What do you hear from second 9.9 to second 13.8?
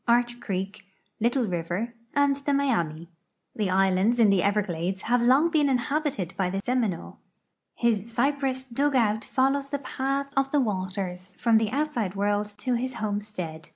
])ath of the waters from the outside world to his homestead.